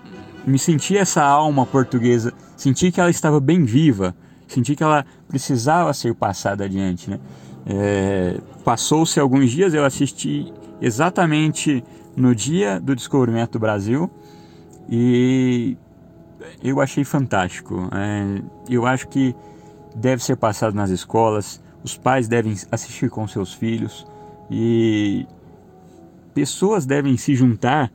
Me 0.46 0.58
senti 0.58 0.98
essa 0.98 1.24
alma 1.24 1.68
portuguesa, 1.68 2.34
senti 2.58 2.92
que 2.92 3.00
ela 3.00 3.12
estava 3.12 3.40
bem 3.40 3.64
viva, 3.64 4.16
senti 4.48 4.76
que 4.76 4.82
ela 4.82 5.06
precisava 5.28 5.94
ser 5.94 6.16
passada 6.16 6.66
adiante. 6.66 7.12
Né? 7.12 7.20
É, 7.68 8.40
Passou-se 8.64 9.20
alguns 9.20 9.52
dias, 9.52 9.76
eu 9.76 9.86
assisti 9.86 10.52
exatamente 10.82 11.84
no 12.16 12.34
dia 12.34 12.80
do 12.80 12.96
descobrimento 12.96 13.54
do 13.54 13.60
Brasil 13.60 14.10
e 14.92 15.78
eu 16.64 16.82
achei 16.82 17.04
fantástico. 17.04 17.90
É, 17.94 18.42
eu 18.70 18.86
acho 18.86 19.08
que 19.08 19.36
deve 19.96 20.24
ser 20.24 20.36
passado 20.36 20.76
nas 20.76 20.90
escolas, 20.90 21.62
os 21.84 21.98
pais 21.98 22.28
devem 22.28 22.56
assistir 22.72 23.10
com 23.10 23.28
seus 23.28 23.54
filhos 23.54 24.06
e 24.50 25.26
pessoas 26.34 26.86
devem 26.86 27.16
se 27.18 27.34
juntar 27.34 27.92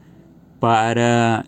para 0.58 1.44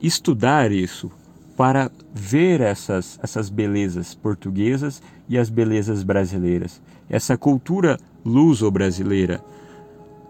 estudar 0.00 0.70
isso, 0.70 1.10
para 1.56 1.90
ver 2.14 2.60
essas, 2.60 3.18
essas 3.22 3.50
belezas 3.50 4.14
portuguesas 4.14 5.02
e 5.28 5.36
as 5.36 5.50
belezas 5.50 6.02
brasileiras 6.02 6.80
essa 7.12 7.36
cultura 7.36 7.98
luso-brasileira. 8.24 9.44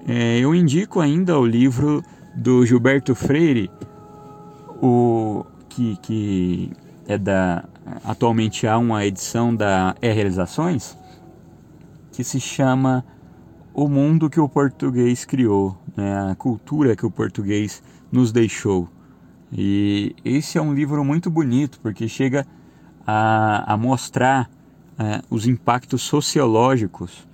É, 0.06 0.40
eu 0.40 0.52
indico 0.52 1.00
ainda 1.00 1.38
o 1.38 1.46
livro 1.46 2.02
do 2.34 2.66
Gilberto 2.66 3.14
Freire, 3.14 3.70
o 4.82 5.46
que, 5.68 5.96
que 6.02 6.72
é 7.06 7.16
da 7.16 7.64
atualmente 8.04 8.66
há 8.66 8.76
uma 8.76 9.06
edição 9.06 9.54
da 9.54 9.94
E 10.02 10.12
Realizações 10.12 10.98
que 12.10 12.24
se 12.24 12.40
chama 12.40 13.04
O 13.72 13.88
Mundo 13.88 14.28
que 14.28 14.40
o 14.40 14.48
Português 14.48 15.24
Criou, 15.24 15.78
né? 15.96 16.30
a 16.32 16.34
cultura 16.34 16.96
que 16.96 17.06
o 17.06 17.10
português 17.10 17.82
nos 18.10 18.32
deixou. 18.32 18.88
E 19.52 20.14
esse 20.24 20.58
é 20.58 20.62
um 20.62 20.74
livro 20.74 21.04
muito 21.04 21.30
bonito 21.30 21.78
porque 21.80 22.08
chega 22.08 22.46
a, 23.06 23.72
a 23.72 23.76
mostrar 23.76 24.50
é, 24.98 25.22
os 25.30 25.46
impactos 25.46 26.02
sociológicos 26.02 27.26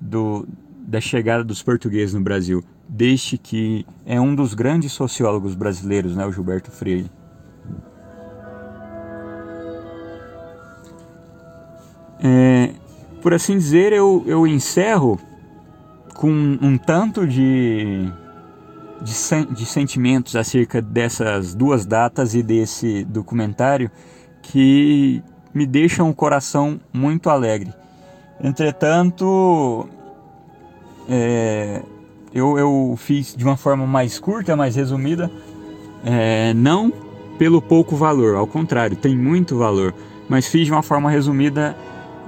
do, 0.00 0.48
da 0.78 1.00
chegada 1.00 1.44
dos 1.44 1.62
portugueses 1.62 2.14
no 2.14 2.20
Brasil, 2.20 2.64
desde 2.88 3.36
que 3.36 3.86
é 4.04 4.20
um 4.20 4.34
dos 4.34 4.54
grandes 4.54 4.92
sociólogos 4.92 5.54
brasileiros, 5.54 6.14
né, 6.14 6.24
o 6.24 6.32
Gilberto 6.32 6.70
Freire. 6.70 7.10
É, 12.22 12.70
por 13.20 13.34
assim 13.34 13.58
dizer, 13.58 13.92
eu, 13.92 14.22
eu 14.26 14.46
encerro 14.46 15.18
com 16.14 16.30
um 16.30 16.78
tanto 16.78 17.26
de, 17.26 18.10
de, 19.02 19.54
de 19.54 19.66
sentimentos 19.66 20.34
acerca 20.34 20.80
dessas 20.80 21.54
duas 21.54 21.84
datas 21.84 22.34
e 22.34 22.42
desse 22.42 23.04
documentário 23.04 23.90
que 24.42 25.22
me 25.52 25.66
deixam 25.66 26.08
o 26.08 26.14
coração 26.14 26.80
muito 26.92 27.28
alegre. 27.28 27.72
Entretanto, 28.40 29.88
é, 31.08 31.82
eu, 32.36 32.58
eu, 32.58 32.94
fiz 32.98 33.34
de 33.34 33.42
uma 33.42 33.56
forma 33.56 33.86
mais 33.86 34.18
curta, 34.18 34.54
mais 34.54 34.76
resumida, 34.76 35.30
é, 36.04 36.52
não 36.54 36.92
pelo 37.38 37.60
pouco 37.60 37.96
valor, 37.96 38.36
ao 38.36 38.46
contrário, 38.46 38.96
tem 38.96 39.16
muito 39.16 39.56
valor, 39.56 39.94
mas 40.28 40.46
fiz 40.46 40.66
de 40.66 40.72
uma 40.72 40.82
forma 40.82 41.10
resumida 41.10 41.76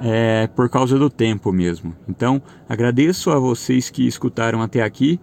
é, 0.03 0.49
por 0.55 0.69
causa 0.69 0.99
do 0.99 1.11
tempo 1.11 1.53
mesmo. 1.53 1.95
Então, 2.09 2.41
agradeço 2.69 3.31
a 3.31 3.39
vocês 3.39 3.91
que 3.91 4.07
escutaram 4.07 4.63
até 4.63 4.83
aqui. 4.83 5.21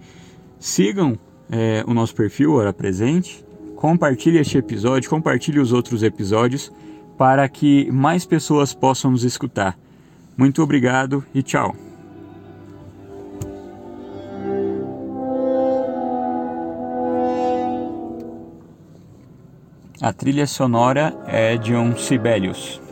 Sigam 0.60 1.18
é, 1.50 1.84
o 1.88 1.94
nosso 1.94 2.16
perfil 2.16 2.54
Hora 2.54 2.74
Presente, 2.74 3.46
compartilhe 3.76 4.38
este 4.38 4.58
episódio, 4.58 5.10
compartilhe 5.10 5.60
os 5.60 5.72
outros 5.72 6.04
episódios 6.04 6.72
para 7.18 7.48
que 7.48 7.90
mais 7.92 8.26
pessoas 8.26 8.74
possam 8.74 9.12
nos 9.12 9.24
escutar. 9.24 9.78
Muito 10.38 10.62
obrigado 10.62 11.24
e 11.34 11.42
tchau. 11.42 11.76
A 20.06 20.14
trilha 20.14 20.46
sonora 20.46 21.18
é 21.26 21.58
de 21.58 21.74
um 21.74 21.98
Sibelius. 21.98 22.80